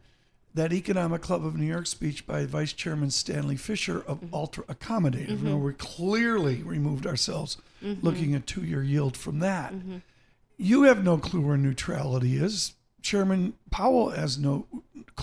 [0.55, 4.33] that Economic Club of New York speech by Vice Chairman Stanley Fischer of mm-hmm.
[4.33, 5.37] ultra accommodative.
[5.37, 5.47] Mm-hmm.
[5.47, 8.03] Now, we clearly removed ourselves mm-hmm.
[8.03, 9.73] looking at two year yield from that.
[10.57, 12.73] You have no clue where neutrality is.
[13.01, 14.65] Chairman Powell has no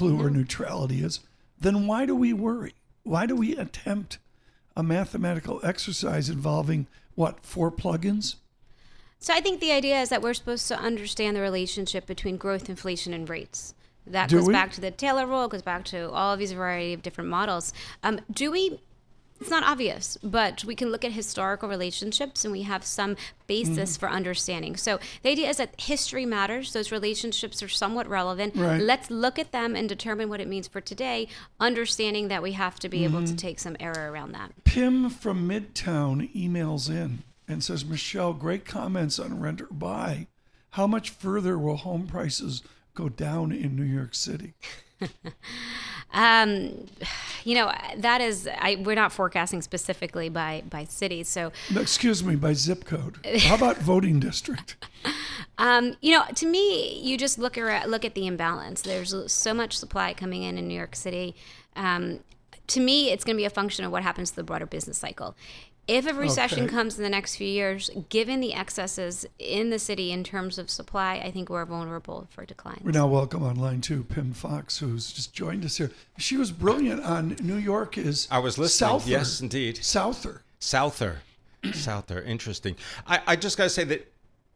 [0.02, 1.20] clue where neutrality is.
[1.60, 2.74] Then why do we worry?
[3.04, 4.18] Why do we attempt
[4.76, 8.36] a mathematical exercise involving what, four plugins?
[9.20, 12.68] So I think the idea is that we're supposed to understand the relationship between growth,
[12.68, 13.74] inflation, and rates.
[14.04, 14.52] That Do goes we?
[14.52, 17.72] back to the Taylor rule, goes back to all of these variety of different models.
[18.02, 18.80] Um, do we?
[19.42, 23.16] It's not obvious, but we can look at historical relationships and we have some
[23.48, 23.98] basis Mm-hmm.
[24.00, 24.76] for understanding.
[24.76, 26.72] So the idea is that history matters.
[26.72, 28.54] Those relationships are somewhat relevant.
[28.54, 28.80] Right.
[28.80, 31.26] Let's look at them and determine what it means for today,
[31.58, 33.34] understanding that we have to be able Mm-hmm.
[33.34, 34.52] to take some error around that.
[34.62, 40.28] Pim from Midtown emails in and says, Michelle, great comments on rent or buy.
[40.70, 42.62] How much further will home prices
[42.94, 44.54] go down in New York City?
[46.12, 46.86] Um,
[47.44, 51.28] you know, that is, I, we're not forecasting specifically by, by cities.
[51.28, 53.18] So, excuse me, by zip code.
[53.40, 54.76] How about voting district?
[55.58, 58.82] um, you know, to me, you just look at, look at the imbalance.
[58.82, 61.34] There's so much supply coming in in New York City.
[61.74, 62.20] Um,
[62.68, 64.98] to me, it's going to be a function of what happens to the broader business
[64.98, 65.34] cycle.
[65.88, 66.72] If a recession Okay.
[66.74, 70.70] comes in the next few years, given the excesses in the city in terms of
[70.70, 72.80] supply, I think we're vulnerable for decline.
[72.84, 75.90] We're now welcome on line two Pim Fox, who's just joined us here.
[76.18, 78.90] She was brilliant on New York is I was listening.
[78.90, 79.10] Souther.
[79.10, 79.84] Yes, indeed.
[79.84, 80.42] Souther.
[80.60, 81.22] Souther.
[81.72, 82.22] Souther.
[82.22, 82.76] Interesting.
[83.06, 84.12] I, I just got to say that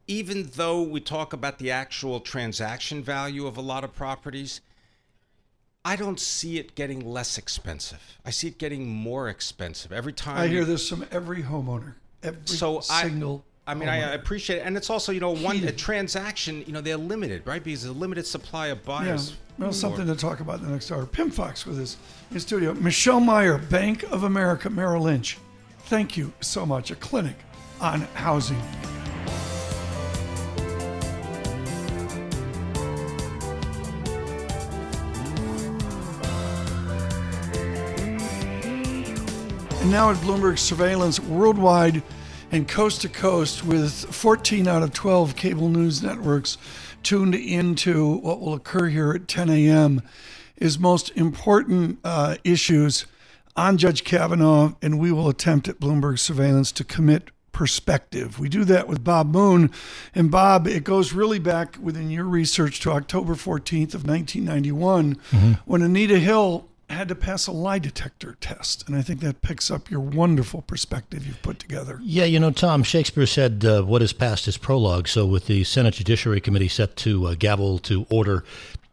[0.07, 4.61] even though we talk about the actual transaction value of a lot of properties,
[5.87, 8.19] I don't see it getting less expensive.
[8.25, 10.37] I see it getting more expensive every time.
[10.37, 11.95] I hear this from every homeowner.
[12.25, 15.57] Every So I, single I mean, I appreciate it, and it's also you know one
[15.65, 16.63] a transaction.
[16.67, 17.63] You know, they're limited, right?
[17.63, 19.31] Because there's a limited supply of buyers.
[19.31, 21.07] Yeah, well, something to talk about in the next hour.
[21.07, 21.97] Pim Fox with us
[22.31, 22.75] in studio.
[22.75, 25.39] Michelle Meyer, Bank of America Merrill Lynch.
[25.85, 26.91] Thank you so much.
[26.91, 27.37] A clinic
[27.81, 28.61] on housing.
[39.87, 42.03] And now at Bloomberg Surveillance worldwide
[42.51, 46.59] and coast to coast with 14 out of 12 cable news networks
[47.05, 50.03] tuned into what will occur here at 10 a.m.
[50.57, 53.07] is most important uh, issues
[53.55, 58.41] on Judge Kavanaugh, and we will attempt at Bloomberg Surveillance to commit perspective.
[58.41, 59.71] We do that with Bob Moon.
[60.17, 65.13] And Bob, it goes really back within your research to October 14th of 1991
[65.65, 68.87] when Anita Hill had to pass a lie detector test.
[68.87, 71.99] And I think that picks up your wonderful perspective you've put together.
[72.03, 75.09] Yeah, you know, Tom, Shakespeare said uh, what is past is prologue.
[75.09, 78.45] So, with the Senate Judiciary Committee set to uh, gavel to order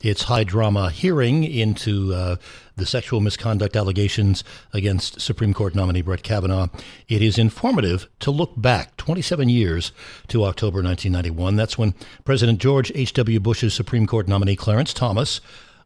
[0.04, 2.36] its high drama hearing into uh,
[2.76, 6.68] the sexual misconduct allegations against Supreme Court nominee Brett Kavanaugh,
[7.08, 9.94] it is informative to look back 27 years
[10.28, 11.56] to October 1991.
[11.56, 11.94] That's when
[12.26, 13.40] President George H.W.
[13.40, 15.40] Bush's Supreme Court nominee Clarence Thomas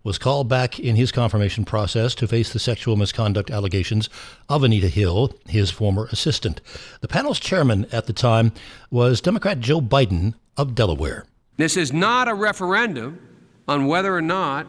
[0.07, 4.09] was called back in his confirmation process to face the sexual misconduct allegations
[4.47, 6.61] of Anita Hill, his former assistant.
[7.01, 8.53] The panel's chairman at the time
[8.89, 11.25] was Democrat Joe Biden of Delaware.
[11.57, 13.19] This is not a referendum
[13.67, 14.65] on whether or not,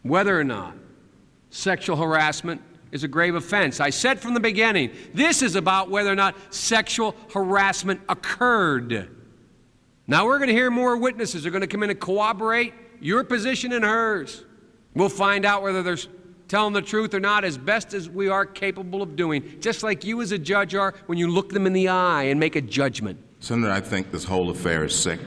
[0.00, 0.74] whether or not
[1.50, 3.78] sexual harassment is a grave offense.
[3.78, 9.10] I said from the beginning, this is about whether or not sexual harassment occurred.
[10.06, 11.42] Now we're going to hear more witnesses.
[11.42, 14.44] They're going to come in and corroborate your position and hers.
[14.96, 15.98] We'll find out whether they're
[16.48, 20.04] telling the truth or not as best as we are capable of doing, just like
[20.04, 22.62] you as a judge are when you look them in the eye and make a
[22.62, 23.20] judgment.
[23.40, 25.20] Senator, I think this whole affair is sick.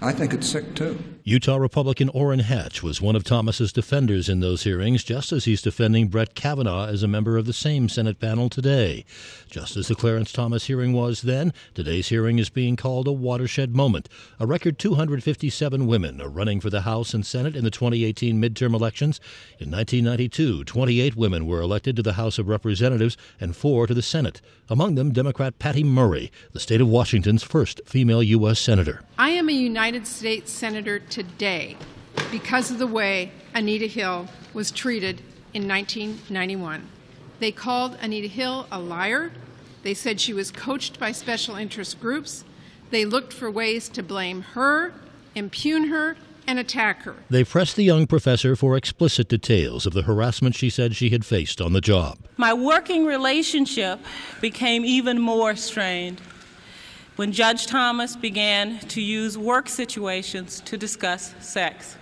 [0.00, 0.98] I think it's sick too.
[1.26, 5.62] Utah Republican Orrin Hatch was one of Thomas's defenders in those hearings, just as he's
[5.62, 9.06] defending Brett Kavanaugh as a member of the same Senate panel today.
[9.48, 13.74] Just as the Clarence Thomas hearing was then, today's hearing is being called a watershed
[13.74, 14.06] moment.
[14.38, 18.74] A record 257 women are running for the House and Senate in the 2018 midterm
[18.74, 19.18] elections.
[19.58, 24.02] In 1992, 28 women were elected to the House of Representatives and four to the
[24.02, 24.42] Senate.
[24.68, 28.58] Among them, Democrat Patty Murray, the state of Washington's first female U.S.
[28.58, 29.00] Senator.
[29.16, 31.76] I am a United States Senator today
[32.32, 35.20] because of the way Anita Hill was treated
[35.52, 36.88] in 1991.
[37.38, 39.30] They called Anita Hill a liar.
[39.84, 42.44] They said she was coached by special interest groups.
[42.90, 44.92] They looked for ways to blame her,
[45.36, 46.16] impugn her,
[46.48, 47.14] and attack her.
[47.30, 51.24] They pressed the young professor for explicit details of the harassment she said she had
[51.24, 52.18] faced on the job.
[52.36, 54.00] My working relationship
[54.40, 56.20] became even more strained
[57.16, 61.96] when Judge Thomas began to use work situations to discuss sex.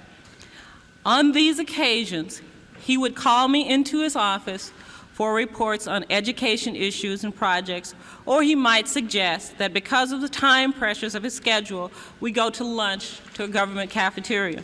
[1.05, 2.40] On these occasions,
[2.81, 4.72] he would call me into his office
[5.12, 7.94] for reports on education issues and projects,
[8.25, 12.48] or he might suggest that because of the time pressures of his schedule, we go
[12.48, 14.62] to lunch to a government cafeteria.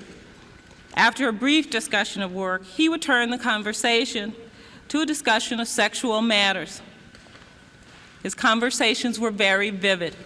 [0.94, 4.34] After a brief discussion of work, he would turn the conversation
[4.88, 6.80] to a discussion of sexual matters.
[8.22, 10.16] His conversations were very vivid.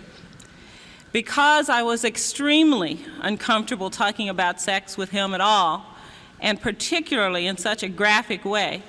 [1.13, 5.85] Because I was extremely uncomfortable talking about sex with him at all,
[6.41, 8.83] and particularly in such a graphic way,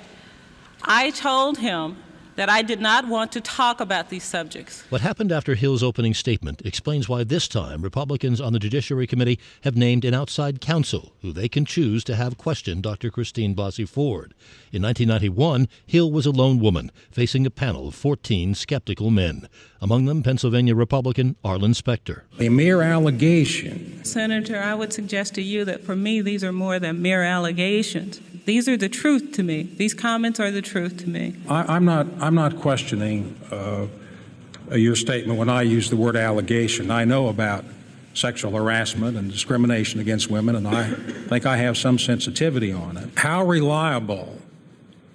[0.82, 1.98] I told him
[2.36, 4.82] that I did not want to talk about these subjects.
[4.90, 9.38] What happened after Hill's opening statement explains why this time Republicans on the Judiciary Committee
[9.62, 13.10] have named an outside counsel who they can choose to have question Dr.
[13.10, 14.34] Christine Blasey Ford.
[14.72, 19.48] In 1991, Hill was a lone woman facing a panel of 14 skeptical men,
[19.84, 22.24] among them Pennsylvania Republican Arlen Specter.
[22.40, 24.02] A mere allegation.
[24.02, 28.18] Senator, I would suggest to you that for me, these are more than mere allegations.
[28.46, 29.64] These are the truth to me.
[29.64, 31.36] These comments are the truth to me.
[31.50, 32.06] I, am not.
[32.18, 33.86] I'm not questioning uh,
[34.74, 36.90] your statement when I use the word allegation.
[36.90, 37.66] I know about
[38.14, 40.94] sexual harassment and discrimination against women, and I
[41.28, 43.10] think I have some sensitivity on it.
[43.16, 44.38] How reliable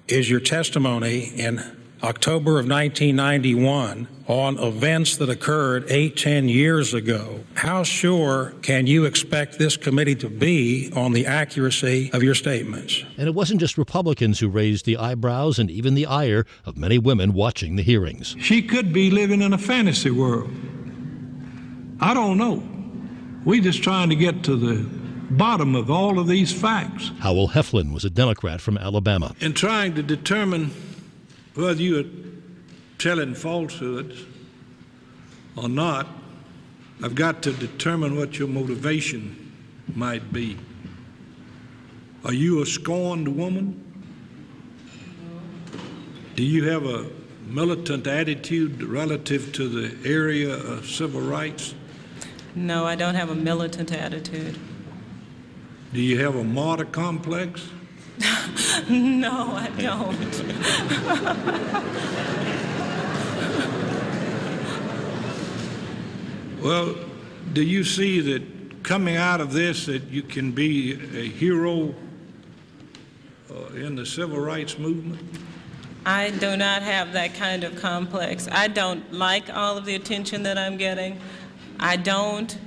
[0.07, 7.43] is your testimony in October of 1991 on events that occurred eight, ten years ago,
[7.55, 13.03] how sure can you expect this committee to be on the accuracy of your statements?
[13.17, 16.97] And it wasn't just Republicans who raised the eyebrows and even the ire of many
[16.97, 18.35] women watching the hearings.
[18.39, 20.49] She could be living in a fantasy world.
[21.99, 22.63] I don't know.
[23.43, 24.83] We're just trying to get to the
[25.31, 27.11] bottom of all of these facts.
[27.19, 29.35] Howell Heflin was a Democrat from Alabama.
[29.41, 30.71] In trying to determine
[31.59, 32.09] whether you are
[32.97, 34.23] telling falsehoods
[35.57, 36.07] or not,
[37.03, 39.53] I've got to determine what your motivation
[39.93, 40.57] might be.
[42.23, 43.83] Are you a scorned woman?
[46.35, 47.09] Do you have a
[47.45, 51.73] militant attitude relative to the area of civil rights?
[52.55, 54.57] No, I don't have a militant attitude.
[55.93, 57.67] Do you have a martyr complex?
[58.89, 60.43] no, I don't.
[66.61, 66.95] well,
[67.53, 71.93] do you see that coming out of this that you can be a hero
[73.49, 75.21] uh, in the civil rights movement?
[76.05, 78.47] I do not have that kind of complex.
[78.51, 81.19] I don't like all of the attention that I'm getting.
[81.79, 82.57] I don't,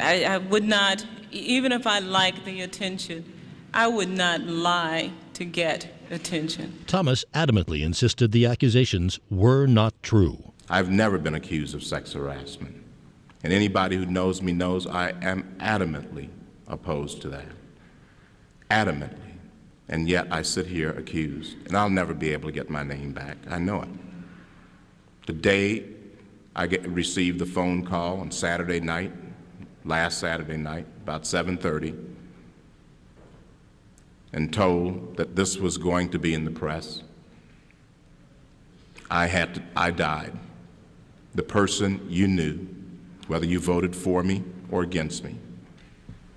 [0.00, 3.24] I, I would not, even if I like the attention,
[3.74, 6.78] I would not lie to get attention.
[6.86, 10.52] Thomas adamantly insisted the accusations were not true.
[10.68, 12.76] I've never been accused of sex harassment.
[13.42, 16.28] And anybody who knows me knows I am adamantly
[16.68, 17.46] opposed to that.
[18.70, 19.18] Adamantly.
[19.88, 21.56] And yet I sit here accused.
[21.66, 23.36] And I'll never be able to get my name back.
[23.50, 23.88] I know it.
[25.26, 25.84] The day
[26.54, 29.12] I get, received the phone call on Saturday night,
[29.84, 31.96] last Saturday night, about 7:30,
[34.32, 37.02] and told that this was going to be in the press,
[39.10, 40.38] I had to, I died.
[41.34, 42.66] The person you knew,
[43.26, 45.36] whether you voted for me or against me.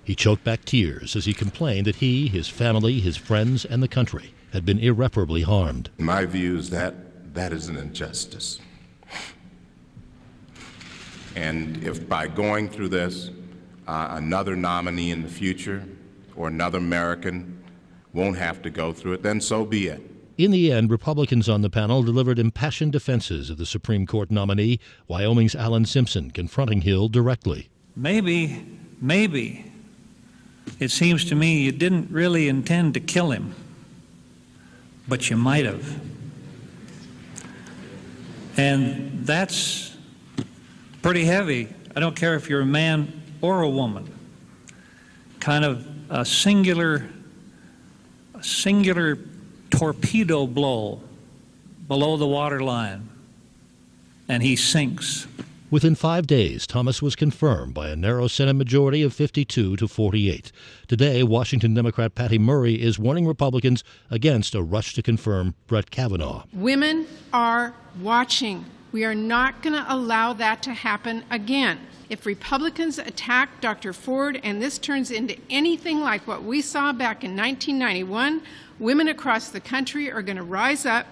[0.04, 3.88] He choked back tears as he complained that he, his family, his friends, and the
[3.88, 5.90] country had been irreparably harmed.
[5.98, 8.60] My view is that that is an injustice.
[11.34, 13.30] And if by going through this,
[13.86, 15.84] uh, another nominee in the future
[16.34, 17.55] or another American
[18.16, 20.02] won't have to go through it, then so be it.
[20.38, 24.80] In the end, Republicans on the panel delivered impassioned defenses of the Supreme Court nominee,
[25.06, 27.68] Wyoming's Alan Simpson, confronting Hill directly.
[27.94, 28.66] Maybe,
[29.00, 29.70] maybe
[30.78, 33.54] it seems to me you didn't really intend to kill him,
[35.08, 36.00] but you might have.
[38.58, 39.96] And that's
[41.02, 41.68] pretty heavy.
[41.94, 44.12] I don't care if you're a man or a woman.
[45.40, 47.06] Kind of a singular,
[48.38, 49.18] a singular
[49.70, 51.00] torpedo blow
[51.88, 53.08] below the waterline,
[54.28, 55.26] and he sinks.
[55.70, 60.52] Within five days, Thomas was confirmed by a narrow Senate majority of 52 to 48.
[60.86, 66.44] Today, Washington Democrat Patty Murray is warning Republicans against a rush to confirm Brett Kavanaugh.
[66.52, 68.64] Women are watching.
[68.96, 71.80] We are not going to allow that to happen again.
[72.08, 73.92] If Republicans attack Dr.
[73.92, 78.40] Ford and this turns into anything like what we saw back in 1991,
[78.78, 81.06] women across the country are going to rise up,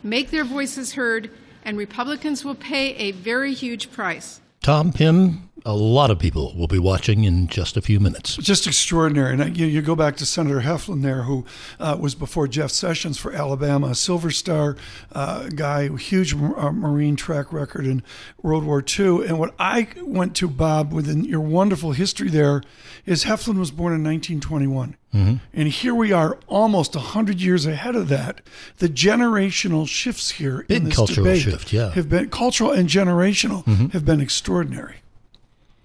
[0.00, 1.28] make their voices heard,
[1.64, 4.40] and Republicans will pay a very huge price.
[4.62, 8.36] Tom Pym, a lot of people will be watching in just a few minutes.
[8.36, 9.32] Just extraordinary.
[9.32, 11.46] And you, you go back to Senator Heflin there, who
[11.80, 14.76] uh, was before Jeff Sessions for Alabama, a Silver Star
[15.12, 18.02] uh, guy, huge uh, Marine track record in
[18.42, 19.26] World War II.
[19.26, 22.62] And what I went to, Bob, within your wonderful history there,
[23.06, 24.96] is Heflin was born in 1921.
[25.14, 25.36] Mm-hmm.
[25.54, 28.42] And here we are almost 100 years ahead of that.
[28.78, 31.92] The generational shifts here Big in this cultural debate shift, yeah.
[31.92, 33.86] have been cultural and generational Mm-hmm.
[33.88, 34.96] have been extraordinary.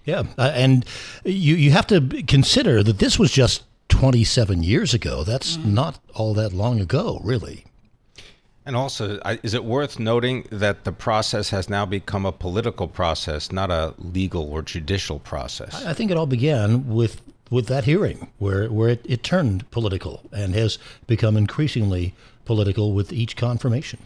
[0.04, 0.84] Yeah, uh, and
[1.24, 5.24] you you have to consider that this was just 27 years ago.
[5.24, 7.64] That's not all that long ago, really.
[8.64, 13.50] And also, is it worth noting that the process has now become a political process,
[13.50, 15.84] not a legal or judicial process?
[15.84, 17.20] I think it all began with
[17.50, 23.12] with that hearing, where where it, it turned political and has become increasingly political with
[23.12, 23.98] each confirmation.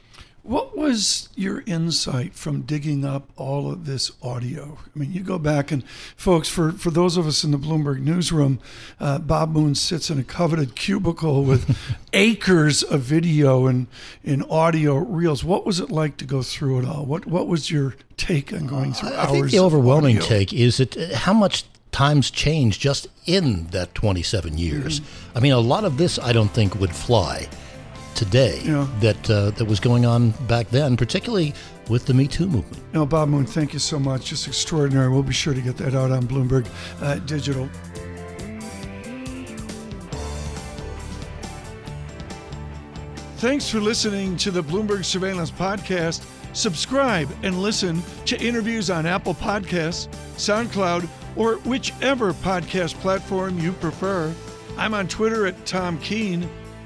[0.45, 4.77] What was your insight from digging up all of this audio?
[4.95, 5.83] I mean, you go back and,
[6.19, 8.61] folks, for, for those of us in the Bloomberg newsroom,
[9.01, 11.79] uh, Bob Moon sits in a coveted cubicle with
[12.13, 13.87] acres of video and,
[14.23, 15.43] and audio reels.
[15.43, 17.07] What was it like to go through it all?
[17.07, 19.31] What what was your take on going through I hours?
[19.31, 20.29] think the overwhelming audio?
[20.29, 25.01] take is that uh, how much times changed just in that 27 years.
[25.35, 27.49] I mean, a lot of this I don't think would fly
[28.15, 28.87] today Yeah.
[29.01, 31.55] that uh, that was going on back then, particularly
[31.89, 32.83] with the Me Too movement.
[32.95, 34.27] No, Bob Moon, thank you so much.
[34.27, 35.09] Just extraordinary.
[35.11, 36.67] We'll be sure to get that out on Bloomberg
[37.01, 37.69] uh, Digital.
[43.37, 46.25] Thanks for listening to the Bloomberg Surveillance Podcast.
[46.55, 54.33] Subscribe and listen to interviews on Apple Podcasts, SoundCloud, or whichever podcast platform you prefer.
[54.79, 56.49] I'm on Twitter at Tom Keene.